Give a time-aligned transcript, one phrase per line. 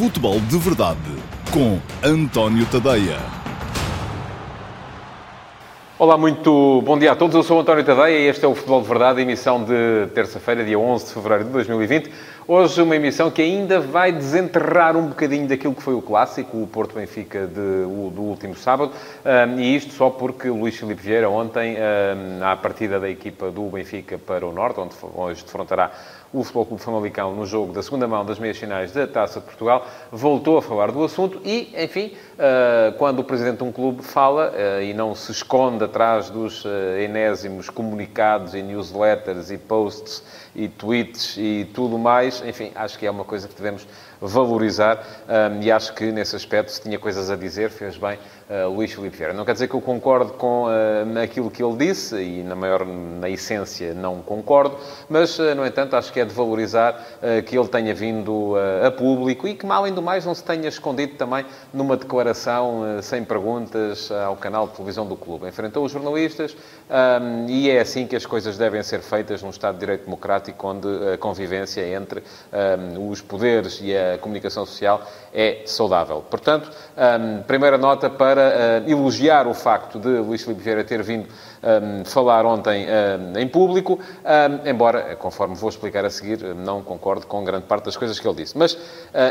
[0.00, 0.98] Futebol de Verdade
[1.52, 3.18] com António Tadeia.
[5.98, 7.36] Olá, muito bom dia a todos.
[7.36, 10.78] Eu sou António Tadeia e este é o Futebol de Verdade, emissão de terça-feira, dia
[10.78, 12.10] 11 de fevereiro de 2020.
[12.48, 16.66] Hoje uma emissão que ainda vai desenterrar um bocadinho daquilo que foi o clássico, o
[16.66, 18.92] Porto Benfica de, o, do último sábado,
[19.22, 23.64] um, e isto só porque Luís Filipe Vieira ontem, um, à partida da equipa do
[23.64, 25.92] Benfica para o Norte, onde hoje defrontará
[26.32, 29.46] o Futebol Clube Famalicão no jogo da segunda mão das meias finais da Taça de
[29.46, 34.02] Portugal, voltou a falar do assunto e, enfim, uh, quando o presidente de um clube
[34.02, 36.68] fala uh, e não se esconde atrás dos uh,
[37.00, 40.22] enésimos comunicados e newsletters e posts
[40.54, 43.86] e tweets e tudo mais, enfim, acho que é uma coisa que devemos
[44.20, 48.68] valorizar um, e acho que nesse aspecto, se tinha coisas a dizer, fez bem uh,
[48.68, 49.32] Luís Filipe Vieira.
[49.32, 52.84] Não quer dizer que eu concordo com uh, aquilo que ele disse e, na maior,
[52.86, 54.76] na essência, não concordo,
[55.08, 57.04] mas, uh, no entanto, acho que é de valorizar
[57.46, 61.14] que ele tenha vindo a público e que, além do mais, não se tenha escondido
[61.14, 65.46] também numa declaração sem perguntas ao canal de televisão do clube.
[65.46, 66.56] Enfrentou os jornalistas
[66.88, 70.66] um, e é assim que as coisas devem ser feitas num Estado de Direito Democrático,
[70.66, 72.22] onde a convivência entre
[72.96, 76.24] um, os poderes e a a comunicação social é saudável.
[76.28, 81.28] Portanto, um, primeira nota para uh, elogiar o facto de Luís Filipe Vieira ter vindo
[81.62, 83.98] um, falar ontem um, em público,
[84.64, 88.36] embora, conforme vou explicar a seguir, não concordo com grande parte das coisas que ele
[88.36, 88.56] disse.
[88.56, 88.78] Mas uh,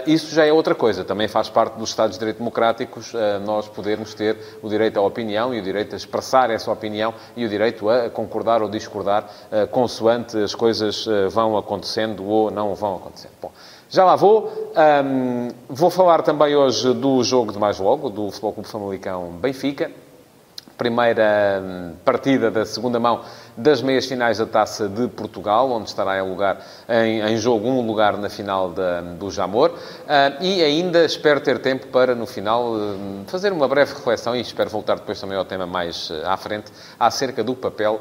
[0.07, 1.03] isso já é outra coisa.
[1.03, 5.01] Também faz parte dos Estados de Direito Democráticos uh, nós podermos ter o direito à
[5.01, 9.29] opinião e o direito a expressar essa opinião e o direito a concordar ou discordar
[9.71, 13.31] consoante as coisas vão acontecendo ou não vão acontecendo.
[13.41, 13.51] Bom,
[13.89, 14.73] já lá vou.
[15.05, 19.91] Um, vou falar também hoje do jogo de mais logo, do Futebol Clube Famalicão Benfica.
[20.79, 23.21] Primeira hum, partida da segunda mão
[23.59, 27.85] das meias finais da Taça de Portugal, onde estará em, lugar, em, em jogo um
[27.85, 29.71] lugar na final da, do Jamor.
[29.71, 34.39] Uh, e ainda espero ter tempo para, no final, uh, fazer uma breve reflexão, e
[34.39, 37.99] espero voltar depois também ao tema mais uh, à frente, acerca do papel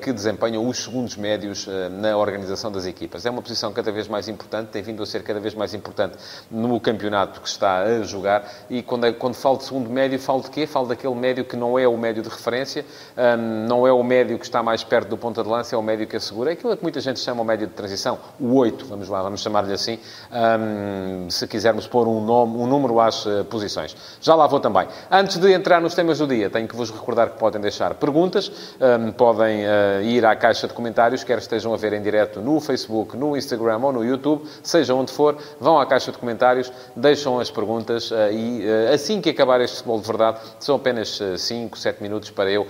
[0.00, 3.24] que desempenham os segundos médios na organização das equipas.
[3.24, 6.16] É uma posição cada vez mais importante, tem vindo a ser cada vez mais importante
[6.50, 10.42] no campeonato que está a jogar, e quando, é, quando falo de segundo médio, falo
[10.42, 10.66] de quê?
[10.66, 12.84] Falo daquele médio que não é o médio de referência,
[13.16, 15.82] um, não é o médio que está mais perto do ponta de lança, é o
[15.82, 16.50] médio que assegura.
[16.50, 19.40] É aquilo que muita gente chama o médio de transição, o 8, vamos lá, vamos
[19.40, 20.00] chamar-lhe assim,
[20.32, 23.96] um, se quisermos pôr um, nome, um número às uh, posições.
[24.20, 24.88] Já lá vou também.
[25.08, 28.50] Antes de entrar nos temas do dia, tenho que vos recordar que podem deixar perguntas,
[28.80, 32.60] um, podem uh, ir à caixa de comentários, quer estejam a ver em direto no
[32.60, 37.38] Facebook, no Instagram ou no YouTube, seja onde for, vão à caixa de comentários, deixam
[37.38, 42.02] as perguntas uh, e assim que acabar este futebol de verdade, são apenas 5, 7
[42.02, 42.66] minutos para eu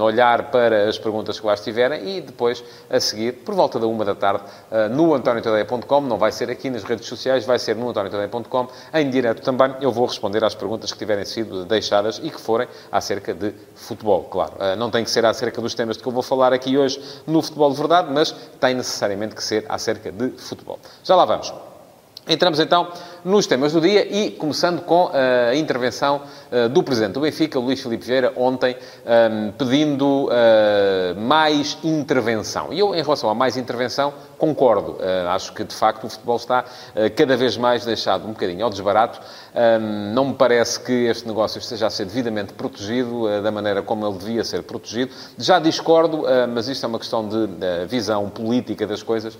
[0.00, 4.04] olhar para as perguntas que lá estiverem e depois, a seguir, por volta da uma
[4.04, 7.88] da tarde, eh, no antoniotadeia.com, não vai ser aqui nas redes sociais, vai ser no
[7.88, 12.40] antoniotadeia.com, em direto também, eu vou responder às perguntas que tiverem sido deixadas e que
[12.40, 14.52] forem acerca de futebol, claro.
[14.58, 17.00] Eh, não tem que ser acerca dos temas de que eu vou falar aqui hoje
[17.26, 20.78] no Futebol de Verdade, mas tem necessariamente que ser acerca de futebol.
[21.04, 21.52] Já lá vamos.
[22.28, 22.88] Entramos então
[23.24, 27.58] nos temas do dia e começando com eh, a intervenção uh, do Presidente do Benfica,
[27.58, 32.72] Luís Filipe Vieira, ontem, ehm, pedindo uh, mais intervenção.
[32.72, 34.98] E eu, em relação a mais intervenção, concordo.
[35.28, 36.64] Acho que, de facto, o futebol está
[37.14, 39.20] cada vez mais deixado um bocadinho ao desbarato.
[39.54, 44.04] Ehm, não me parece que este negócio esteja a ser devidamente protegido da maneira como
[44.04, 45.12] ele devia ser protegido.
[45.38, 47.46] Já discordo, mas isto é uma questão de
[47.86, 49.38] visão política das coisas,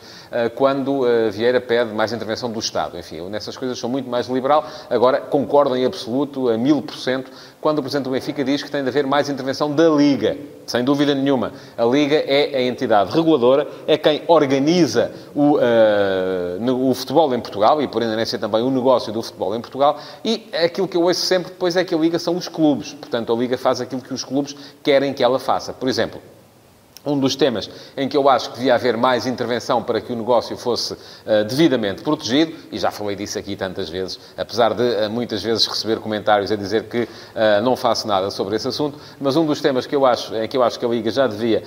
[0.54, 2.96] quando Vieira pede mais intervenção do Estado.
[2.96, 4.64] Enfim, nessas coisas sou muito mais liberal.
[4.88, 8.70] Agora, concordo em absoluto, a mil por cento, quando o Presidente do Benfica diz que
[8.70, 10.36] tem de haver mais intervenção da Liga.
[10.66, 11.52] Sem dúvida nenhuma.
[11.76, 17.82] A Liga é a entidade reguladora, é quem organiza o, uh, o futebol em Portugal
[17.82, 19.98] e, por inerência, também o negócio do futebol em Portugal.
[20.24, 22.94] E aquilo que eu ouço sempre depois é que a Liga são os clubes.
[22.94, 25.72] Portanto, a Liga faz aquilo que os clubes querem que ela faça.
[25.72, 26.20] Por exemplo,
[27.04, 30.16] um dos temas em que eu acho que devia haver mais intervenção para que o
[30.16, 35.10] negócio fosse uh, devidamente protegido, e já falei disso aqui tantas vezes, apesar de uh,
[35.10, 39.36] muitas vezes receber comentários a dizer que uh, não faço nada sobre esse assunto, mas
[39.36, 41.62] um dos temas que eu acho, em que eu acho que a Liga já devia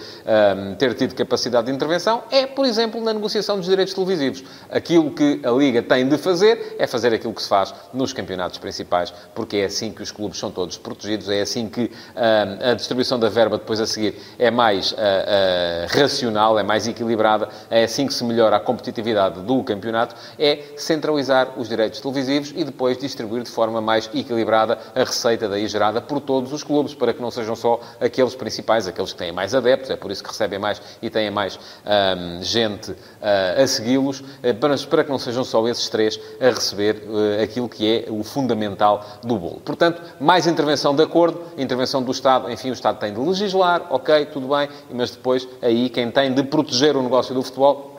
[0.77, 4.43] ter tido capacidade de intervenção é, por exemplo, na negociação dos direitos televisivos.
[4.69, 8.57] Aquilo que a Liga tem de fazer é fazer aquilo que se faz nos campeonatos
[8.57, 13.19] principais, porque é assim que os clubes são todos protegidos, é assim que a distribuição
[13.19, 14.93] da verba depois a seguir é mais
[15.25, 20.59] uh, racional, é mais equilibrada, é assim que se melhora a competitividade do campeonato, é
[20.77, 26.01] centralizar os direitos televisivos e depois distribuir de forma mais equilibrada a receita daí gerada
[26.01, 29.55] por todos os clubes, para que não sejam só aqueles principais, aqueles que têm mais
[29.55, 34.23] adeptos, é por isso que recebem mais e têm mais um, gente uh, a segui-los,
[34.59, 38.23] para, para que não sejam só esses três a receber uh, aquilo que é o
[38.23, 39.61] fundamental do bolo.
[39.63, 44.25] Portanto, mais intervenção de acordo, intervenção do Estado, enfim, o Estado tem de legislar, ok,
[44.25, 47.95] tudo bem, mas depois aí quem tem de proteger o negócio do futebol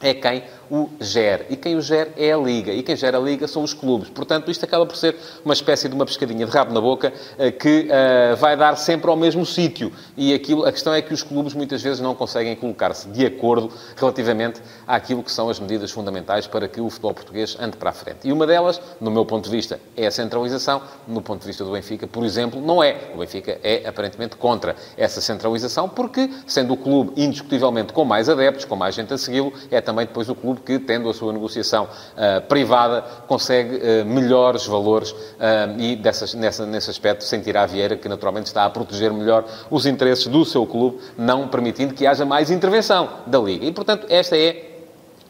[0.00, 1.46] é quem o gera.
[1.50, 2.72] E quem o gera é a Liga.
[2.72, 4.08] E quem gera a Liga são os clubes.
[4.08, 7.50] Portanto, isto acaba por ser uma espécie de uma pescadinha de rabo na boca eh,
[7.50, 9.92] que uh, vai dar sempre ao mesmo sítio.
[10.16, 13.70] E aquilo, a questão é que os clubes muitas vezes não conseguem colocar-se de acordo
[13.96, 17.92] relativamente àquilo que são as medidas fundamentais para que o futebol português ande para a
[17.92, 18.26] frente.
[18.28, 20.82] E uma delas, no meu ponto de vista, é a centralização.
[21.06, 23.10] No ponto de vista do Benfica, por exemplo, não é.
[23.14, 28.64] O Benfica é aparentemente contra essa centralização porque, sendo o clube indiscutivelmente com mais adeptos,
[28.64, 31.84] com mais gente a segui-lo, é também depois o clube que, tendo a sua negociação
[31.84, 37.96] uh, privada, consegue uh, melhores valores uh, e dessas, nessa, nesse aspecto sentirá a Vieira
[37.96, 42.24] que naturalmente está a proteger melhor os interesses do seu clube, não permitindo que haja
[42.24, 43.64] mais intervenção da Liga.
[43.64, 44.73] E, portanto, esta é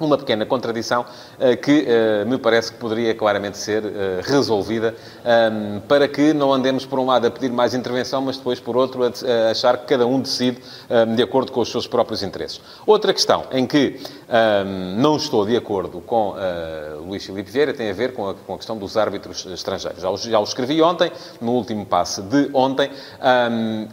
[0.04, 3.90] uma pequena contradição uh, que uh, me parece que poderia claramente ser uh,
[4.22, 8.60] resolvida um, para que não andemos, por um lado, a pedir mais intervenção, mas depois,
[8.60, 10.58] por outro, a, achar que cada um decide
[10.90, 12.60] um, de acordo com os seus próprios interesses.
[12.86, 16.34] Outra questão em que um, não estou de acordo com
[17.06, 20.02] Luís Filipe Vieira tem a ver com a, questão dos árbitros estrangeiros.
[20.02, 21.10] Já o, escrevi ontem,
[21.40, 22.90] no último passe de ontem,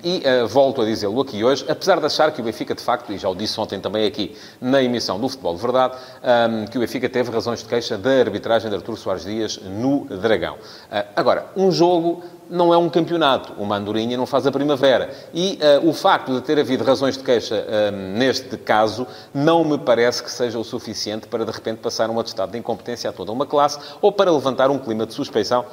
[0.04, 3.18] e volto a dizê-lo aqui hoje, apesar de achar que o Benfica, de facto, e
[3.18, 6.82] já o disse ontem também aqui na emissão do Futebol de Verdade, um, que o
[6.82, 10.56] Benfica teve razões de queixa da arbitragem de Artur Soares Dias no Dragão.
[10.56, 13.54] Uh, agora, um jogo não é um campeonato.
[13.54, 15.10] Uma andorinha não faz a primavera.
[15.34, 20.22] E uh, o facto de ter havido razões de queixa neste caso não me parece
[20.22, 23.46] que seja o suficiente para, de repente, passar um atestado de incompetência a toda uma
[23.46, 25.66] classe ou para levantar um clima de suspeição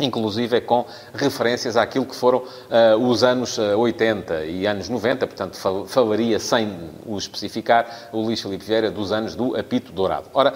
[0.00, 0.84] inclusive é com
[1.14, 6.38] referências àquilo que foram uh, os anos 80 uh, e anos 90, portanto fal falaria,
[6.38, 10.28] sem o especificar, o Luís Filipe Vieira dos anos do apito dourado.
[10.32, 10.54] Ora,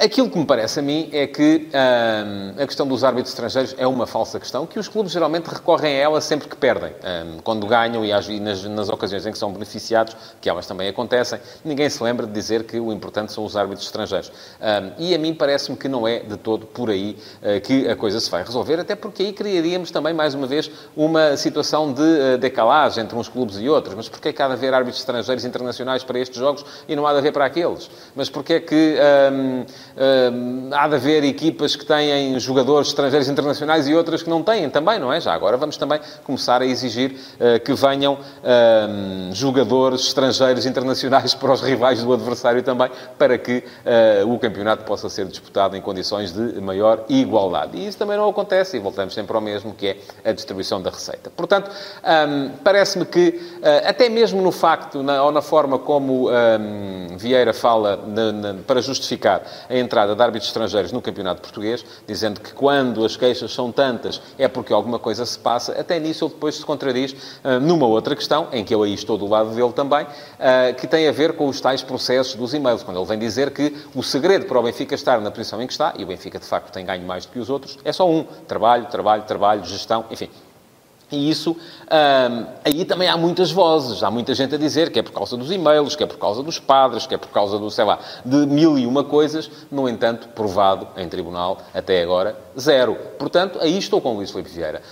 [0.00, 3.86] Aquilo que me parece a mim é que hum, a questão dos árbitros estrangeiros é
[3.86, 6.88] uma falsa questão, que os clubes geralmente recorrem a ela sempre que perdem.
[6.88, 10.88] Hum, quando ganham e, e nas, nas, ocasiões em que são beneficiados, que elas também
[10.88, 14.32] acontecem, ninguém se lembra de dizer que o importante são os árbitros estrangeiros.
[14.58, 17.94] Hum, e a mim parece-me que não é de todo por aí uh, que a
[17.94, 22.00] coisa se vai resolver, até porque aí criaríamos também, mais uma vez, uma situação de
[22.00, 23.94] uh, decalagem entre uns clubes e outros.
[23.94, 27.06] Mas porquê é que há de haver árbitros estrangeiros internacionais para estes jogos e não
[27.06, 27.90] há de haver para aqueles?
[28.16, 28.96] Mas porquê é que
[30.72, 34.98] há de haver equipas que têm jogadores estrangeiros internacionais e outras que não têm também,
[34.98, 35.20] não é?
[35.20, 38.18] Já agora vamos também começar a exigir uh, que venham
[39.32, 45.08] jogadores estrangeiros internacionais para os rivais do adversário também, para que ah, o campeonato possa
[45.08, 47.76] ser disputado em condições de maior igualdade.
[47.76, 50.90] E isso também não acontece, e voltamos sempre ao mesmo, que é a distribuição da
[50.90, 51.30] receita.
[51.30, 51.70] Portanto,
[52.62, 53.40] parece-me que,
[53.84, 56.28] até mesmo no facto, ou na forma como
[57.16, 57.98] Vieira fala
[58.66, 63.52] para justificar a entrada de árbitros estrangeiros no campeonato português, dizendo que quando as queixas
[63.52, 67.60] são tantas é porque alguma coisa se passa, até nisso ele depois se contradiz uh,
[67.60, 71.08] numa outra questão, em que eu aí estou do lado dele também, uh, que tem
[71.08, 74.46] a ver com os tais processos dos e-mails, quando ele vem dizer que o segredo
[74.46, 76.84] para o Benfica estar na posição em que está, e o Benfica de facto tem
[76.84, 80.28] ganho mais do que os outros, é só um: trabalho, trabalho, trabalho, gestão, enfim.
[81.12, 81.56] E isso,
[82.64, 85.50] aí também há muitas vozes, há muita gente a dizer que é por causa dos
[85.50, 88.46] e-mails, que é por causa dos padres, que é por causa do, sei lá, de
[88.46, 92.94] mil e uma coisas, no entanto, provado em tribunal, até agora, zero.
[93.18, 94.82] Portanto, aí estou com o Luís Filipe Vieira.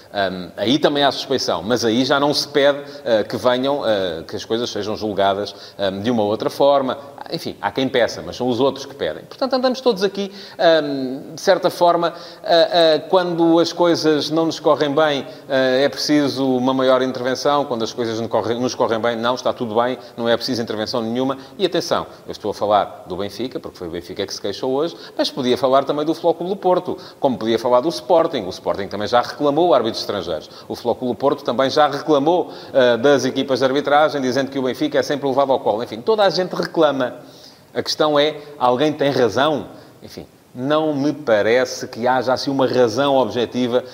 [0.56, 4.36] Aí também há suspeição, mas aí já não se pede uh, que venham, uh, que
[4.36, 6.98] as coisas sejam julgadas um, de uma outra forma.
[7.30, 9.24] Enfim, há quem peça, mas são os outros que pedem.
[9.24, 10.32] Portanto, andamos todos aqui,
[10.82, 16.72] um, de certa forma, uh, quando as coisas não nos correm bem, é preciso uma
[16.74, 20.28] maior intervenção, quando as coisas nos correm, nos correm bem, não, está tudo bem, não
[20.28, 21.38] é preciso intervenção nenhuma.
[21.58, 24.72] E atenção, eu estou a falar do Benfica, porque foi o Benfica que se queixou
[24.72, 28.44] hoje, mas podia falar também do Flóculo Porto, como podia falar do Sporting.
[28.44, 30.50] O Sporting também já reclamou árbitros estrangeiros.
[30.68, 34.98] O Flóculo Porto também já reclamou uh, das equipas de arbitragem, dizendo que o Benfica
[34.98, 35.82] é sempre levado ao colo.
[35.82, 37.17] Enfim, toda a gente reclama.
[37.78, 39.68] A questão é, alguém tem razão?
[40.02, 43.84] Enfim, não me parece que haja assim uma razão objetiva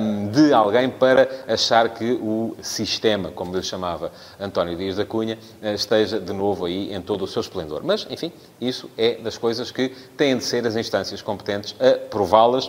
[0.00, 4.10] um, de alguém para achar que o sistema, como lhe chamava
[4.40, 7.82] António Dias da Cunha, eh, esteja de novo aí em todo o seu esplendor.
[7.84, 12.68] Mas, enfim, isso é das coisas que têm de ser as instâncias competentes a prová-las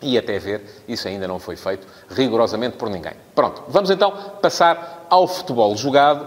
[0.00, 3.14] e até ver, isso ainda não foi feito rigorosamente por ninguém.
[3.34, 4.10] Pronto, vamos então
[4.40, 6.26] passar ao futebol jogado,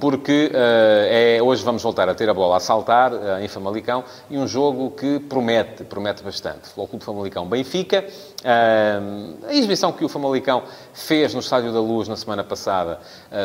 [0.00, 3.12] porque é, hoje vamos voltar a ter a bola a saltar
[3.42, 6.68] em Famalicão e um jogo que promete, promete bastante.
[6.68, 8.04] Futebol Clube Famalicão Benfica,
[8.44, 10.62] a exibição que o Famalicão
[10.92, 13.00] fez no Estádio da Luz na semana passada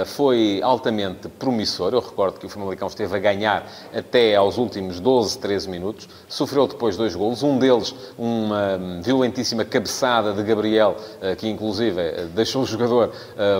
[0.06, 1.94] foi altamente promissor.
[1.94, 6.68] Eu recordo que o Famalicão esteve a ganhar até aos últimos 12, 13 minutos, sofreu
[6.68, 10.96] depois dois golos, um deles uma violentíssima cabeçada de Gabriel,
[11.38, 13.12] que inclusive deixou o jogador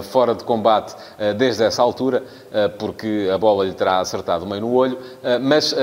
[0.04, 4.46] fora de combate combate eh, desde essa altura, eh, porque a bola lhe terá acertado
[4.46, 5.74] meio no olho, eh, mas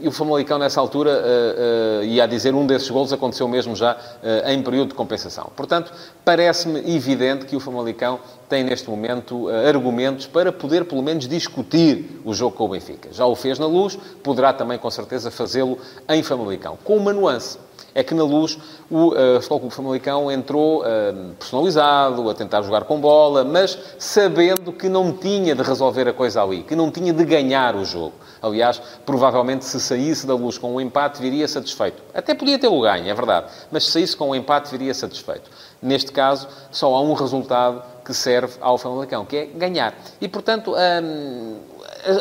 [0.00, 3.94] e o Famalicão, nessa altura, uh, uh, ia dizer, um desses golos aconteceu mesmo já
[3.94, 5.50] uh, em período de compensação.
[5.56, 5.92] Portanto,
[6.24, 12.32] parece-me evidente que o Famalicão tem, neste momento, argumentos para poder, pelo menos, discutir o
[12.32, 13.08] jogo com o Benfica.
[13.12, 15.76] Já o fez na Luz, poderá também, com certeza, fazê-lo
[16.08, 16.78] em Famalicão.
[16.84, 17.58] Com uma nuance
[17.94, 18.58] é que na luz
[18.90, 24.72] o uh, Futebol Clube Famalicão entrou uh, personalizado, a tentar jogar com bola, mas sabendo
[24.72, 28.14] que não tinha de resolver a coisa ali, que não tinha de ganhar o jogo.
[28.40, 32.02] Aliás, provavelmente se saísse da luz com um empate, viria satisfeito.
[32.14, 35.50] Até podia ter o ganho, é verdade, mas se saísse com um empate, viria satisfeito.
[35.80, 39.94] Neste caso, só há um resultado que serve ao Famalicão, que é ganhar.
[40.18, 41.58] E, portanto, hum,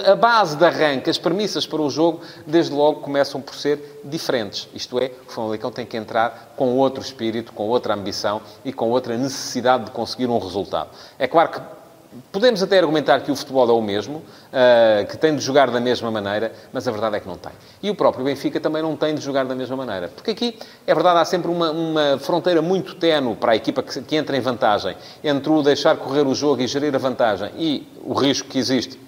[0.06, 4.68] a base de arranque, as premissas para o jogo, desde logo começam por ser diferentes.
[4.74, 8.90] Isto é, o Famalicão tem que entrar com outro espírito, com outra ambição e com
[8.90, 10.90] outra necessidade de conseguir um resultado.
[11.18, 11.62] É claro que
[12.32, 15.80] Podemos até argumentar que o futebol é o mesmo, uh, que tem de jogar da
[15.80, 17.52] mesma maneira, mas a verdade é que não tem.
[17.82, 20.08] E o próprio Benfica também não tem de jogar da mesma maneira.
[20.08, 24.02] Porque aqui, é verdade, há sempre uma, uma fronteira muito tenue para a equipa que,
[24.02, 27.88] que entra em vantagem entre o deixar correr o jogo e gerir a vantagem e
[28.04, 29.07] o risco que existe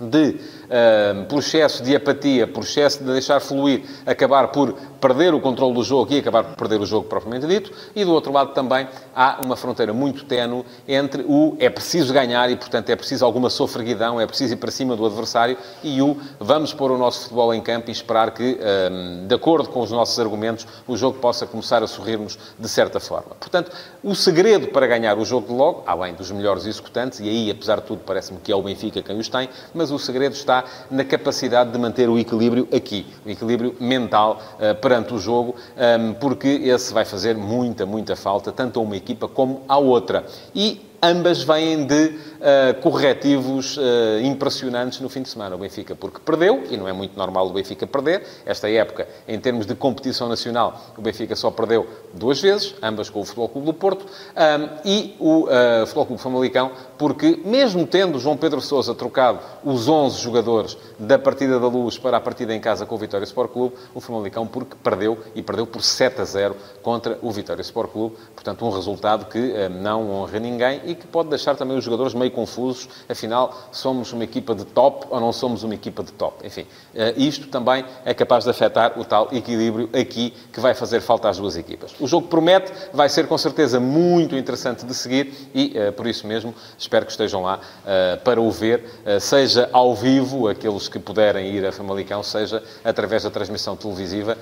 [0.00, 5.40] de, uh, por excesso de apatia, por excesso de deixar fluir, acabar por perder o
[5.40, 7.72] controle do jogo e acabar por perder o jogo propriamente dito.
[7.94, 12.50] E do outro lado também há uma fronteira muito tenue entre o é preciso ganhar
[12.50, 16.16] e, portanto, é preciso alguma sofreguidão, é preciso ir para cima do adversário e o
[16.38, 18.58] vamos pôr o nosso futebol em campo e esperar que,
[18.90, 23.00] um, de acordo com os nossos argumentos, o jogo possa começar a sorrir-nos de certa
[23.00, 23.34] forma.
[23.38, 27.50] Portanto, o segredo para ganhar o jogo de logo, além dos melhores executantes, e aí,
[27.50, 30.64] apesar de tudo, parece-me que é o Benfica quem os tem, mas o segredo está
[30.90, 36.14] na capacidade de manter o equilíbrio aqui, o equilíbrio mental uh, perante o jogo, um,
[36.14, 40.24] porque esse vai fazer muita, muita falta, tanto a uma equipa como à outra.
[40.54, 43.80] E ambas vêm de uh, corretivos uh,
[44.22, 45.54] impressionantes no fim de semana.
[45.54, 48.26] O Benfica, porque perdeu, e não é muito normal o Benfica perder.
[48.44, 53.20] Esta época, em termos de competição nacional, o Benfica só perdeu duas vezes, ambas com
[53.20, 58.18] o Futebol Clube do Porto, um, e o uh, Futebol Clube Famalicão, porque mesmo tendo
[58.18, 62.60] João Pedro Sousa trocado os 11 jogadores da partida da Luz para a partida em
[62.60, 66.24] casa com o Vitória Sport Clube, o Famalicão porque perdeu, e perdeu por 7 a
[66.24, 68.16] 0 contra o Vitória Sport Clube.
[68.34, 72.29] Portanto, um resultado que não honra ninguém e que pode deixar também os jogadores meio
[72.30, 72.88] confusos.
[73.08, 76.46] Afinal, somos uma equipa de top ou não somos uma equipa de top?
[76.46, 81.00] Enfim, eh, isto também é capaz de afetar o tal equilíbrio aqui que vai fazer
[81.00, 81.94] falta às duas equipas.
[82.00, 86.26] O jogo promete, vai ser com certeza muito interessante de seguir e, eh, por isso
[86.26, 88.84] mesmo, espero que estejam lá eh, para o ver,
[89.20, 94.36] seja ao vivo, aqueles que puderem ir a Famalicão, seja através da transmissão televisiva,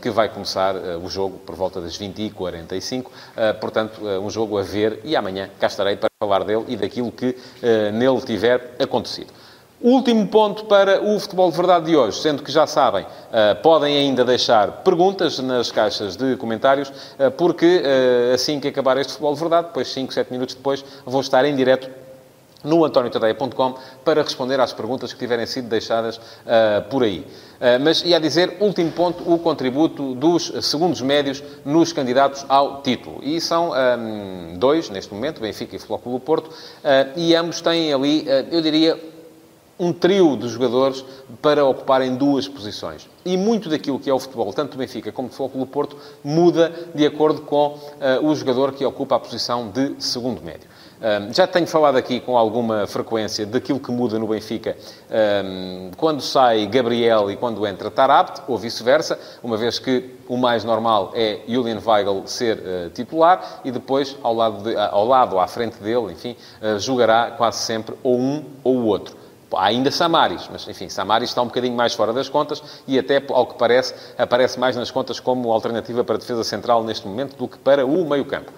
[0.00, 3.06] que vai começar o jogo por volta das 20h45.
[3.60, 7.30] Portanto, um jogo a ver e amanhã cá estarei para falar dele e daquilo que
[7.30, 9.32] uh, nele tiver acontecido.
[9.80, 13.96] Último ponto para o Futebol de Verdade de hoje, sendo que já sabem, uh, podem
[13.96, 17.82] ainda deixar perguntas nas caixas de comentários, uh, porque
[18.32, 21.56] assim que acabar este Futebol de Verdade, depois 5, 7 minutos depois, vou estar em
[21.56, 21.90] direto
[22.64, 27.20] no antoniotadeia.com para responder às perguntas que tiverem sido deixadas uh, por aí.
[27.20, 33.20] Uh, mas ia dizer, último ponto, o contributo dos segundos médios nos candidatos ao título.
[33.22, 36.52] E são um, ehm, dois, neste momento, Benfica e do Porto, uh,
[37.16, 39.11] e ambos têm ali, eu diria,
[39.82, 41.04] um trio de jogadores
[41.42, 43.08] para ocuparem duas posições.
[43.24, 45.96] E muito daquilo que é o futebol, tanto do Benfica como do Futebol do Porto,
[46.24, 47.78] muda de acordo com
[48.22, 50.68] o jogador que ocupa a posição de segundo médio.
[51.02, 54.76] Um, já tenho falado aqui com alguma frequência daquilo que muda no Benfica
[55.44, 60.62] um, quando sai Gabriel e quando entra Tarabt, ou vice-versa, uma vez que o mais
[60.62, 65.48] normal é Julian Weigl ser uh, titular e depois, ao lado, de, ao lado, à
[65.48, 69.16] frente dele, enfim, uh, jogará quase sempre ou um ou o outro.
[69.56, 73.22] Há ainda Samaris, mas enfim, Samaris está um bocadinho mais fora das contas e até,
[73.28, 77.48] ao que parece, aparece mais nas contas como alternativa para defesa central neste momento do
[77.48, 78.52] que para o meio-campo.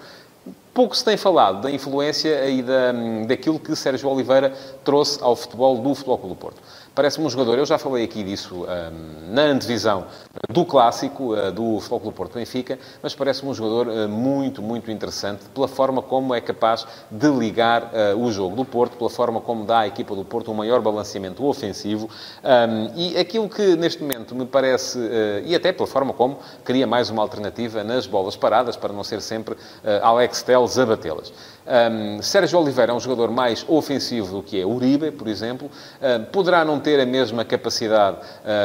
[0.75, 2.91] Pouco se tem falado da influência e da,
[3.25, 4.53] daquilo que Sérgio Oliveira
[4.83, 6.61] trouxe ao futebol do Futebol Clube do Porto.
[6.93, 10.05] Parece-me um jogador, eu já falei aqui disso um, na antevisão
[10.49, 14.89] do clássico uh, do Futebol Clube Porto Benfica, mas parece-me um jogador uh, muito, muito
[14.89, 19.41] interessante pela forma como é capaz de ligar uh, o jogo do Porto, pela forma
[19.41, 22.09] como dá à equipa do Porto um maior balanceamento ofensivo
[22.41, 24.97] um, e aquilo que neste momento me parece,
[25.43, 29.21] e até pela forma como cria mais uma alternativa nas bolas paradas, para não ser
[29.21, 29.55] sempre
[30.01, 31.33] Alex Telles a batê-las.
[31.67, 35.69] Um, Sérgio Oliveira é um jogador mais ofensivo do que é Uribe, por exemplo.
[36.01, 38.17] Um, poderá não ter a mesma capacidade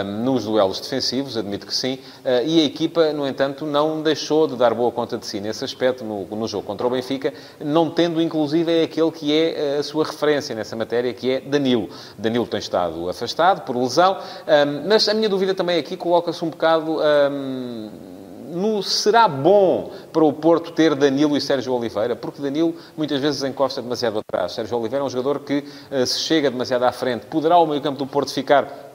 [0.04, 1.94] um, nos duelos defensivos, admito que sim.
[1.94, 5.64] Uh, e a equipa, no entanto, não deixou de dar boa conta de si nesse
[5.64, 9.82] aspecto no, no jogo contra o Benfica, não tendo, inclusive, é aquele que é a
[9.82, 11.88] sua referência nessa matéria, que é Danilo.
[12.18, 14.18] Danilo tem estado afastado por lesão,
[14.86, 16.98] mas a minha dúvida também aqui coloca-se um bocado
[18.82, 22.16] será bom para o Porto ter Danilo e Sérgio Oliveira?
[22.16, 24.52] Porque Danilo muitas vezes encosta demasiado atrás.
[24.52, 27.26] Sérgio Oliveira é um jogador que uh, se chega demasiado à frente.
[27.26, 28.90] Poderá o meio-campo do Porto ficar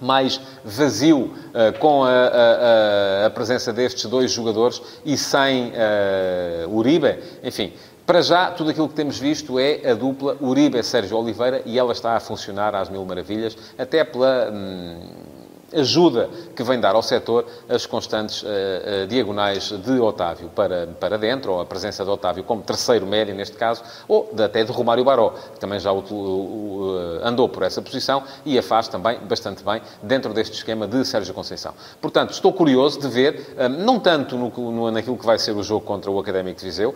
[0.00, 7.18] mais vazio uh, com a, a, a, presença destes dois jogadores e sem uh, Uribe?
[7.42, 7.72] Enfim,
[8.06, 12.16] para já, tudo aquilo que temos visto é a dupla Uribe-Sérgio Oliveira e ela está
[12.16, 14.50] a funcionar às mil maravilhas, até pela.
[14.52, 15.29] Hum,
[15.74, 21.16] ajuda que vem dar ao setor as constantes uh, uh, diagonais de Otávio para, para
[21.16, 24.72] dentro, ou a presença de Otávio como terceiro médio, neste caso, ou de, até de
[24.72, 29.18] Romário Baró, que também já o, o, andou por essa posição e a faz também
[29.20, 31.74] bastante bem dentro deste esquema de Sérgio Conceição.
[32.00, 35.84] Portanto, estou curioso de ver, não tanto no, no, naquilo que vai ser o jogo
[35.84, 36.94] contra o Académico de Viseu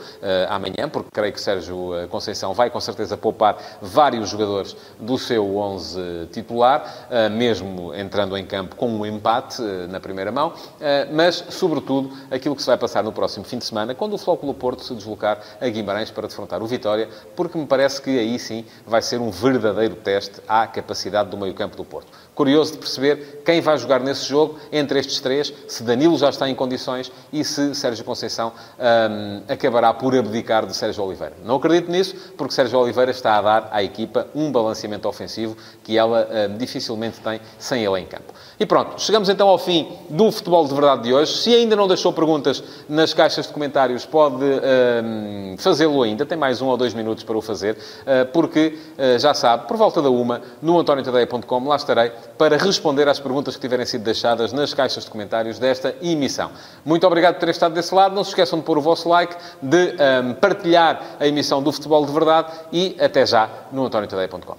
[0.48, 6.28] amanhã, porque creio que Sérgio Conceição vai com certeza poupar vários jogadores do seu 11
[6.32, 11.44] titular, mesmo entrando em campo campo com um empate eh, na primeira mão, eh, mas,
[11.50, 14.82] sobretudo, aquilo que se vai passar no próximo fim de semana, quando o Flóculo Porto
[14.82, 19.02] se deslocar a Guimarães para defrontar o Vitória, porque me parece que aí sim vai
[19.02, 22.08] ser um verdadeiro teste à capacidade do meio-campo do Porto.
[22.34, 26.48] Curioso de perceber quem vai jogar nesse jogo entre estes três, se Danilo já está
[26.48, 31.34] em condições e se Sérgio Conceição hum, acabará por abdicar de Sérgio Oliveira.
[31.44, 35.96] Não acredito nisso, porque Sérgio Oliveira está a dar à equipa um balanceamento ofensivo que
[35.96, 38.32] ela hum, dificilmente tem sem ele em campo.
[38.58, 41.36] E pronto, chegamos então ao fim do Futebol de Verdade de hoje.
[41.38, 46.24] Se ainda não deixou perguntas nas caixas de comentários, pode uh, fazê-lo ainda.
[46.24, 49.76] Tem mais um ou dois minutos para o fazer, uh, porque uh, já sabe, por
[49.76, 54.52] volta da uma, no antoniotadeia.com, lá estarei para responder às perguntas que tiverem sido deixadas
[54.52, 56.50] nas caixas de comentários desta emissão.
[56.84, 58.14] Muito obrigado por ter estado desse lado.
[58.14, 62.06] Não se esqueçam de pôr o vosso like, de um, partilhar a emissão do Futebol
[62.06, 64.56] de Verdade e até já no antoniotadeia.com.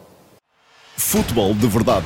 [0.98, 2.06] Futebol de Verdade,